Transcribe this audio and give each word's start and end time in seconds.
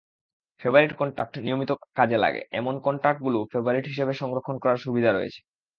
Favourite 0.61 0.91
কন্টাক্টনিয়মিত 0.95 1.69
কাজে 1.97 2.17
লাগে, 2.17 2.41
এমন 2.51 2.75
কন্টাক্টগুলো 2.85 3.39
ফেবারিট 3.51 3.85
হিসেবে 3.87 4.13
সংরক্ষণ 4.21 4.55
করার 4.63 4.83
সুবিধা 4.85 5.11
রয়েছে। 5.11 5.39